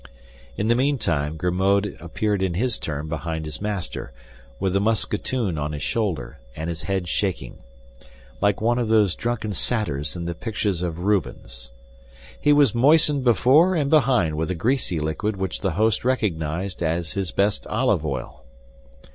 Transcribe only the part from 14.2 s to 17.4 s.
with a greasy liquid which the host recognized as his